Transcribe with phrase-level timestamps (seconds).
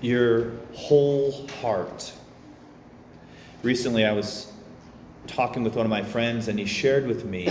[0.00, 2.12] your whole heart.
[3.62, 4.50] Recently, I was
[5.26, 7.44] talking with one of my friends, and he shared with me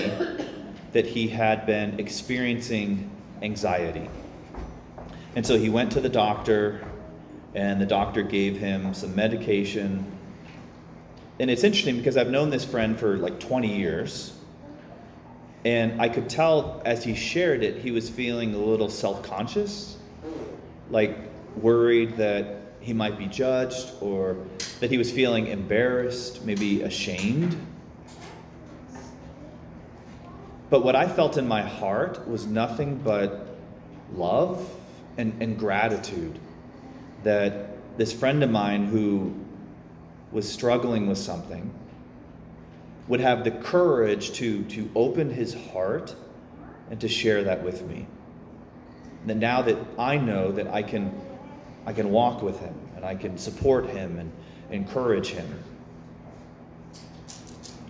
[0.91, 3.09] that he had been experiencing
[3.41, 4.09] anxiety.
[5.35, 6.81] And so he went to the doctor,
[7.53, 10.05] and the doctor gave him some medication.
[11.39, 14.33] And it's interesting because I've known this friend for like 20 years.
[15.65, 19.97] And I could tell as he shared it, he was feeling a little self conscious,
[20.89, 24.37] like worried that he might be judged or
[24.79, 27.55] that he was feeling embarrassed, maybe ashamed.
[30.69, 33.47] But what I felt in my heart was nothing but
[34.13, 34.69] love
[35.17, 36.39] and, and gratitude
[37.23, 39.33] that this friend of mine who
[40.31, 41.73] was struggling with something
[43.07, 46.15] would have the courage to, to open his heart
[46.89, 48.07] and to share that with me.
[49.27, 51.11] And now that I know that I can,
[51.85, 54.31] I can walk with him and I can support him and
[54.71, 55.63] encourage him,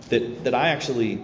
[0.08, 1.22] that, that I actually,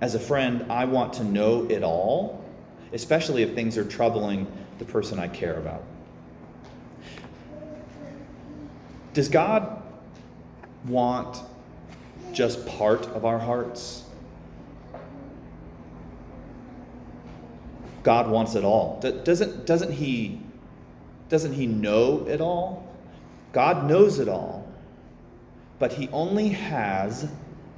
[0.00, 2.44] as a friend, I want to know it all,
[2.92, 4.46] especially if things are troubling
[4.78, 5.84] the person I care about.
[9.12, 9.82] Does God
[10.86, 11.38] want
[12.32, 14.04] just part of our hearts?
[18.02, 18.98] God wants it all.
[19.00, 20.40] Doesn't, doesn't, he,
[21.30, 22.86] doesn't He know it all?
[23.52, 24.68] God knows it all,
[25.78, 27.28] but He only has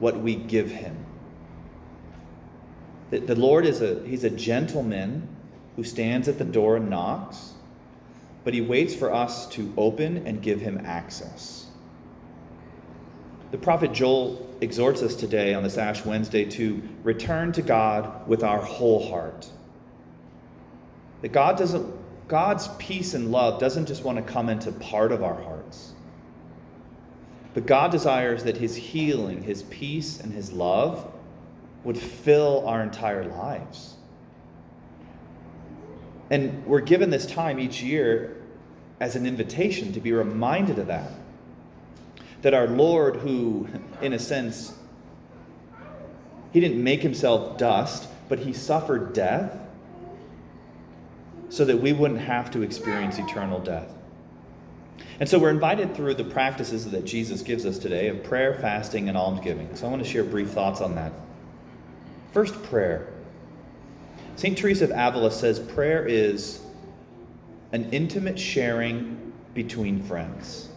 [0.01, 0.97] what we give Him.
[3.11, 5.29] The, the Lord is a, He's a gentleman
[5.77, 7.53] who stands at the door and knocks,
[8.43, 11.67] but He waits for us to open and give Him access.
[13.51, 18.43] The prophet Joel exhorts us today on this Ash Wednesday to return to God with
[18.43, 19.47] our whole heart.
[21.21, 21.95] That God doesn't
[22.33, 25.93] God's peace and love doesn't just want to come into part of our hearts.
[27.53, 31.13] But God desires that his healing, his peace and his love
[31.85, 33.97] would fill our entire lives.
[36.31, 38.39] And we're given this time each year
[38.99, 41.11] as an invitation to be reminded of that
[42.41, 43.69] that our Lord, who,
[44.01, 44.73] in a sense,
[46.51, 49.59] he didn't make himself dust, but he suffered death
[51.53, 53.93] so that we wouldn't have to experience eternal death.
[55.21, 59.11] And so we're invited through the practices that Jesus gives us today of prayer, fasting,
[59.11, 59.77] and almsgiving.
[59.77, 61.13] So I want to share brief thoughts on that.
[62.33, 63.13] First, prayer.
[64.37, 64.57] St.
[64.57, 66.63] Teresa of Avila says prayer is
[67.73, 70.71] an intimate sharing between friends.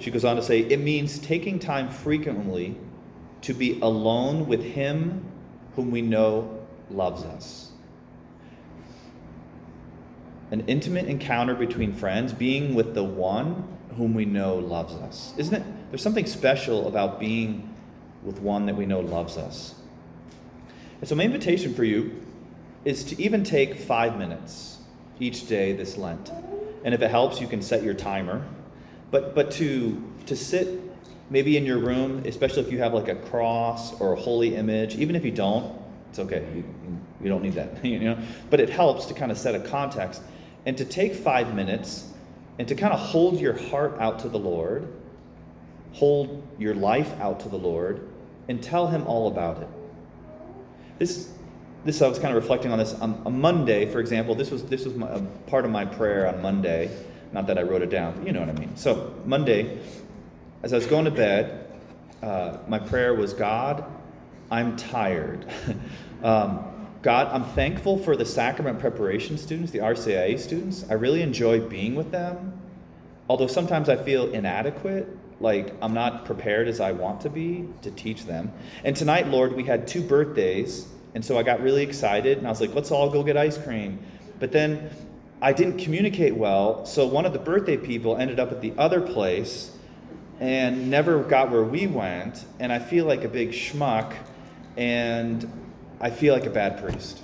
[0.00, 2.76] She goes on to say, it means taking time frequently
[3.42, 5.24] to be alone with Him
[5.76, 7.71] whom we know loves us.
[10.52, 15.34] An intimate encounter between friends, being with the one whom we know loves us.
[15.36, 15.90] Isn't it?
[15.90, 17.74] There's something special about being
[18.22, 19.74] with one that we know loves us.
[21.00, 22.22] And so, my invitation for you
[22.84, 24.78] is to even take five minutes
[25.18, 26.30] each day this Lent.
[26.84, 28.46] And if it helps, you can set your timer
[29.12, 30.80] but but to to sit
[31.30, 34.96] maybe in your room, especially if you have like a cross or a holy image,
[34.96, 35.78] even if you don't,
[36.10, 36.44] it's okay.
[36.54, 36.64] You,
[37.22, 38.18] you don't need that, you know.
[38.50, 40.22] But it helps to kind of set a context
[40.66, 42.08] and to take five minutes
[42.58, 44.88] and to kind of hold your heart out to the Lord,
[45.92, 48.08] hold your life out to the Lord,
[48.48, 49.68] and tell Him all about it.
[50.98, 51.32] This,
[51.84, 54.34] this I was kind of reflecting on this on, on Monday, for example.
[54.34, 56.90] This was this was my, a part of my prayer on Monday
[57.32, 58.76] not that I wrote it down, but you know what I mean.
[58.76, 59.78] So, Monday,
[60.62, 61.66] as I was going to bed,
[62.22, 63.84] uh, my prayer was God,
[64.50, 65.46] I'm tired.
[66.22, 66.71] um,
[67.02, 70.84] God, I'm thankful for the sacrament preparation students, the RCIA students.
[70.88, 72.60] I really enjoy being with them.
[73.28, 75.08] Although sometimes I feel inadequate,
[75.40, 78.52] like I'm not prepared as I want to be to teach them.
[78.84, 80.86] And tonight, Lord, we had two birthdays,
[81.16, 83.58] and so I got really excited, and I was like, let's all go get ice
[83.58, 83.98] cream.
[84.38, 84.88] But then
[85.40, 89.00] I didn't communicate well, so one of the birthday people ended up at the other
[89.00, 89.72] place
[90.38, 94.14] and never got where we went, and I feel like a big schmuck,
[94.76, 95.61] and
[96.02, 97.20] I feel like a bad priest.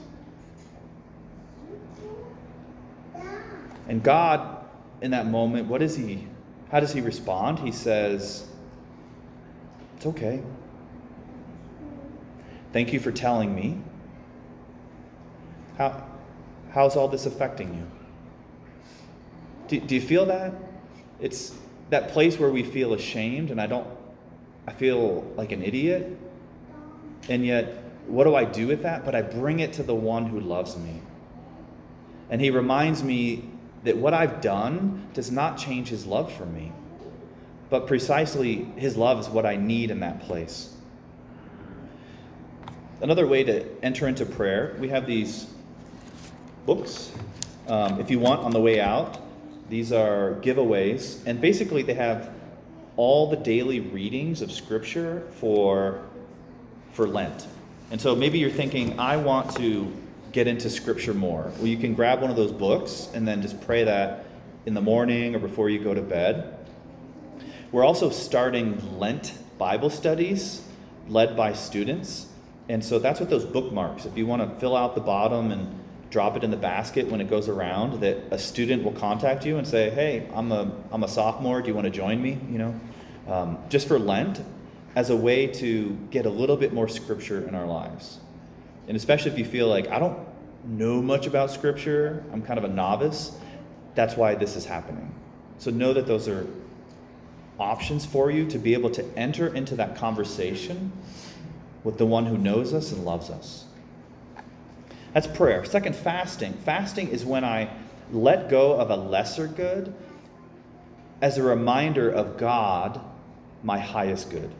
[3.88, 4.64] And God,
[5.02, 6.28] in that moment, what is He,
[6.70, 7.58] how does He respond?
[7.58, 8.46] He says,
[9.96, 10.42] It's okay.
[12.72, 13.80] Thank you for telling me.
[15.76, 16.06] How,
[16.70, 17.86] how's all this affecting you?
[19.68, 20.54] Do, do you feel that?
[21.18, 21.54] It's
[21.90, 23.86] that place where we feel ashamed and I don't,
[24.66, 26.16] I feel like an idiot.
[27.28, 29.04] And yet, what do I do with that?
[29.04, 31.00] But I bring it to the one who loves me.
[32.30, 33.48] And he reminds me
[33.84, 36.72] that what I've done does not change his love for me.
[37.70, 40.74] But precisely his love is what I need in that place.
[43.00, 45.46] Another way to enter into prayer, we have these
[46.66, 47.12] books.
[47.68, 49.20] Um, if you want, on the way out,
[49.68, 51.24] these are giveaways.
[51.26, 52.30] And basically, they have
[52.96, 56.02] all the daily readings of Scripture for,
[56.92, 57.46] for Lent.
[57.90, 59.90] And so maybe you're thinking, I want to
[60.32, 61.50] get into Scripture more.
[61.56, 64.26] Well, you can grab one of those books and then just pray that
[64.66, 66.54] in the morning or before you go to bed.
[67.72, 70.62] We're also starting Lent Bible studies
[71.08, 72.26] led by students.
[72.68, 75.74] And so that's what those bookmarks, if you want to fill out the bottom and
[76.10, 79.56] drop it in the basket when it goes around, that a student will contact you
[79.56, 82.38] and say, hey, I'm a, I'm a sophomore, do you want to join me?
[82.50, 82.80] You know,
[83.28, 84.40] um, just for Lent
[84.94, 88.18] as a way to get a little bit more scripture in our lives.
[88.88, 90.18] And especially if you feel like, I don't
[90.64, 93.32] know much about scripture, I'm kind of a novice,
[93.94, 95.14] that's why this is happening.
[95.58, 96.46] So know that those are
[97.58, 100.92] options for you to be able to enter into that conversation
[101.84, 103.64] with the one who knows us and loves us.
[105.12, 105.64] That's prayer.
[105.64, 106.52] Second, fasting.
[106.64, 107.70] Fasting is when I
[108.12, 109.92] let go of a lesser good
[111.20, 113.00] as a reminder of God,
[113.62, 114.50] my highest good.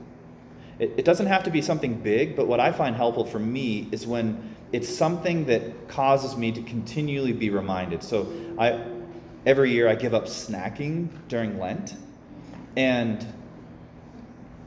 [0.78, 3.88] It, it doesn't have to be something big, but what I find helpful for me
[3.90, 8.02] is when it's something that causes me to continually be reminded.
[8.02, 8.84] So I
[9.46, 11.94] every year I give up snacking during Lent.
[12.76, 13.26] And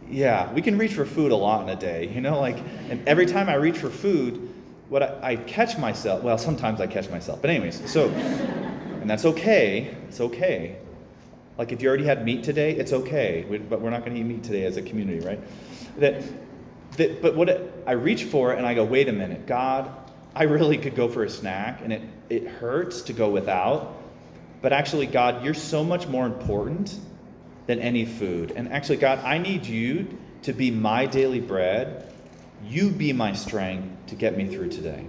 [0.10, 2.58] yeah, we can reach for food a lot in a day, you know, like
[2.90, 4.50] and every time I reach for food,
[4.90, 7.42] what I, I catch myself, well, sometimes I catch myself.
[7.42, 9.96] But anyways, so and that's okay.
[10.08, 10.78] It's okay.
[11.58, 13.46] Like if you already had meat today, it's okay.
[13.50, 15.40] We, but we're not going to eat meat today as a community, right?
[15.98, 16.24] That,
[16.98, 19.92] that, but what it, I reach for and I go, wait a minute, God,
[20.36, 23.98] I really could go for a snack and it, it hurts to go without.
[24.62, 26.98] But actually, God, you're so much more important
[27.68, 28.52] than any food.
[28.56, 32.12] And actually, God, I need you to be my daily bread.
[32.64, 35.06] You be my strength to get me through today.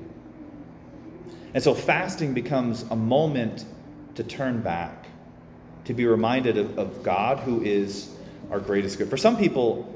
[1.55, 3.67] And so, fasting becomes a moment
[4.14, 5.06] to turn back,
[5.84, 8.14] to be reminded of, of God, who is
[8.50, 9.11] our greatest good.
[9.11, 9.91] For some people,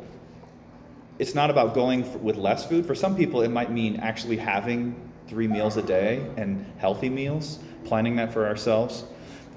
[1.18, 2.86] it's not about going with less food.
[2.86, 4.94] For some people, it might mean actually having
[5.28, 9.04] three meals a day and healthy meals, planning that for ourselves.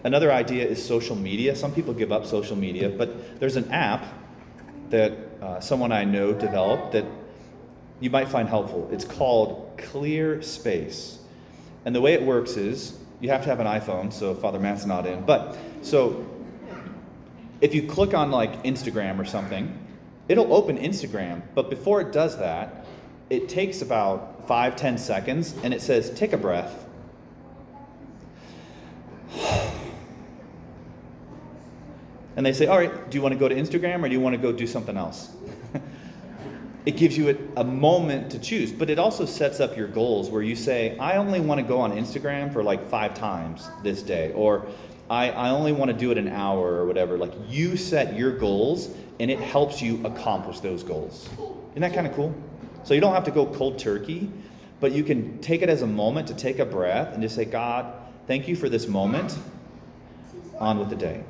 [0.03, 1.56] Another idea is social media.
[1.56, 4.06] Some people give up social media, but there's an app
[4.89, 7.06] that uh, someone I know developed that
[8.00, 8.89] you might find helpful.
[8.91, 11.19] It's called Clear Space.
[11.83, 14.85] And the way it works is you have to have an iPhone, so Father Matt's
[14.85, 15.25] not in.
[15.25, 16.25] But so
[17.59, 19.77] if you click on like Instagram or something,
[20.30, 22.86] it'll open Instagram, but before it does that,
[23.30, 26.86] it takes about five, ten seconds and it says, take a breath.
[32.36, 34.22] And they say, all right, do you want to go to Instagram or do you
[34.22, 35.36] want to go do something else?
[36.86, 40.30] it gives you a, a, moment to choose, but it also sets up your goals
[40.30, 44.02] where you say, I only want to go on Instagram for like five times this
[44.02, 44.66] day, or
[45.09, 47.17] I, I only want to do it an hour or whatever.
[47.17, 48.89] Like you set your goals
[49.19, 51.27] and it helps you accomplish those goals.
[51.71, 52.33] Isn't that kind of cool?
[52.83, 54.31] So you don't have to go cold turkey,
[54.79, 57.45] but you can take it as a moment to take a breath and just say,
[57.45, 57.94] God,
[58.27, 59.38] thank you for this moment.
[60.59, 61.23] On with the day.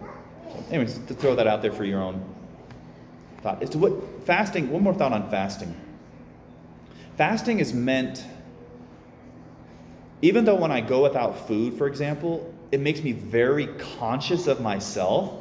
[0.71, 2.23] Anyways, to throw that out there for your own
[3.41, 3.61] thought.
[3.61, 5.75] It's to what fasting, one more thought on fasting.
[7.15, 8.25] Fasting is meant,
[10.21, 14.61] even though when I go without food, for example, it makes me very conscious of
[14.61, 15.39] myself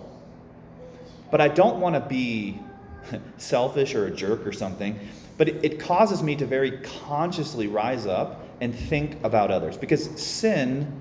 [1.30, 2.58] but I don't want to be
[3.38, 4.98] selfish or a jerk or something.
[5.36, 10.20] But it, it causes me to very consciously rise up and think about others because
[10.20, 10.92] sin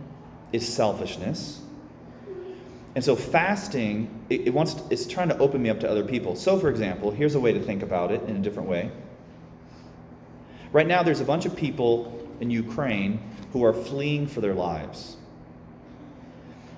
[0.54, 1.62] is selfishness.
[2.96, 6.36] And so fasting, it, it wants it's trying to open me up to other people.
[6.36, 8.92] So, for example, here's a way to think about it in a different way.
[10.72, 13.20] Right now, there's a bunch of people in Ukraine
[13.54, 15.18] who are fleeing for their lives.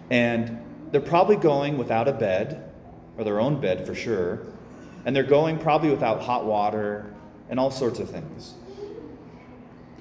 [0.09, 0.59] And
[0.91, 2.71] they're probably going without a bed
[3.17, 4.41] or their own bed for sure,
[5.05, 7.13] and they're going probably without hot water
[7.49, 8.53] and all sorts of things.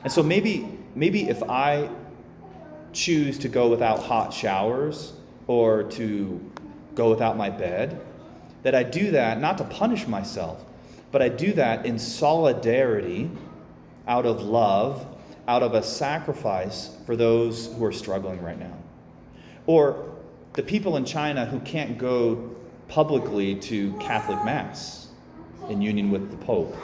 [0.04, 1.90] And so maybe maybe if I
[2.92, 5.12] choose to go without hot showers
[5.46, 6.40] or to
[6.94, 8.00] go without my bed,
[8.62, 10.64] that I do that not to punish myself,
[11.12, 13.30] but I do that in solidarity
[14.06, 15.06] out of love,
[15.46, 18.76] out of a sacrifice for those who are struggling right now.
[19.68, 20.16] Or
[20.54, 22.56] the people in China who can't go
[22.88, 25.08] publicly to Catholic Mass
[25.68, 26.74] in union with the Pope.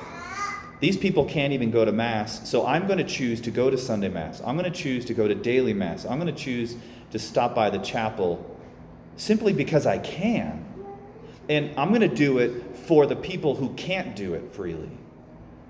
[0.80, 3.78] These people can't even go to Mass, so I'm going to choose to go to
[3.78, 4.42] Sunday Mass.
[4.44, 6.04] I'm going to choose to go to daily Mass.
[6.04, 6.76] I'm going to choose
[7.12, 8.60] to stop by the chapel
[9.16, 10.62] simply because I can.
[11.48, 14.90] And I'm going to do it for the people who can't do it freely.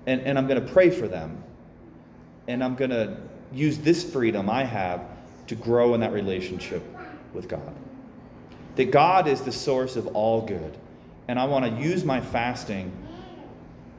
[0.05, 1.41] And, and I'm going to pray for them.
[2.49, 3.15] And I'm going to
[3.53, 5.01] use this freedom I have
[5.47, 6.83] to grow in that relationship
[7.35, 7.75] with God.
[8.75, 10.77] That God is the source of all good.
[11.27, 12.91] And I want to use my fasting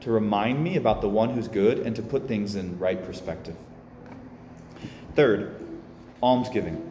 [0.01, 3.55] to remind me about the one who's good and to put things in right perspective.
[5.15, 5.55] Third,
[6.21, 6.83] almsgiving.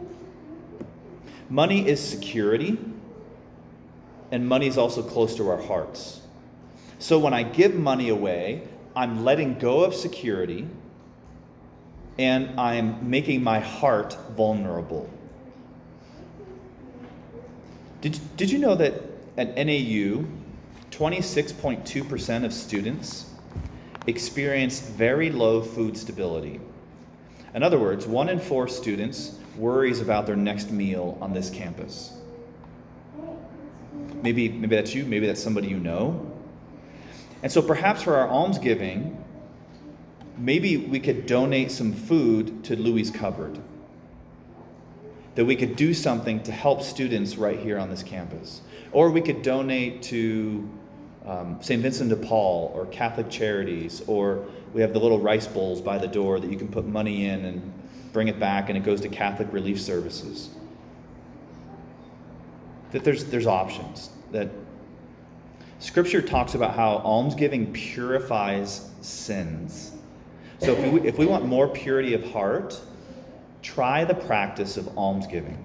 [1.48, 2.78] Money is security,
[4.32, 6.20] and money is also close to our hearts.
[6.98, 10.66] So when I give money away, I'm letting go of security
[12.18, 15.10] and I'm making my heart vulnerable.
[18.06, 19.02] Did, did you know that
[19.36, 20.24] at NAU,
[20.92, 23.26] 26.2% of students
[24.06, 26.60] experience very low food stability?
[27.52, 32.12] In other words, one in four students worries about their next meal on this campus.
[34.22, 36.30] Maybe, maybe that's you, maybe that's somebody you know.
[37.42, 39.20] And so perhaps for our almsgiving,
[40.38, 43.58] maybe we could donate some food to Louie's cupboard.
[45.36, 48.62] That we could do something to help students right here on this campus.
[48.90, 50.68] Or we could donate to
[51.26, 51.82] um, St.
[51.82, 56.06] Vincent de Paul or Catholic Charities, or we have the little rice bowls by the
[56.06, 57.72] door that you can put money in and
[58.12, 60.50] bring it back, and it goes to Catholic Relief Services.
[62.92, 64.10] That there's, there's options.
[64.32, 64.48] That
[65.80, 69.92] Scripture talks about how almsgiving purifies sins.
[70.60, 72.80] So if we, if we want more purity of heart,
[73.76, 75.58] try the practice of almsgiving.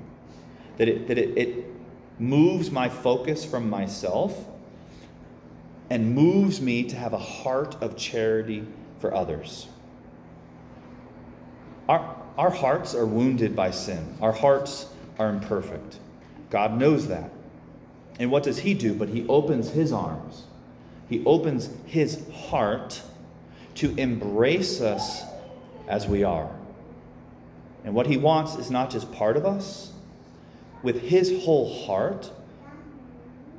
[0.76, 1.66] That it, that it, it
[2.20, 4.38] moves my focus from myself
[5.90, 8.66] and moves me to have a heart of charity
[9.00, 9.70] for others.
[11.88, 14.88] Our, our hearts are wounded by sin, our hearts
[15.18, 16.00] are imperfect.
[16.50, 17.32] God knows that.
[18.20, 18.94] And what does He do?
[18.94, 20.44] But He opens His arms,
[21.08, 23.02] He opens His heart
[23.76, 25.24] to embrace us
[25.88, 26.52] as we are.
[27.84, 29.92] And what He wants is not just part of us,
[30.84, 32.32] with His whole heart,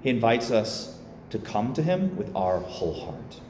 [0.03, 0.99] He invites us
[1.31, 3.41] to come to Him with our whole heart.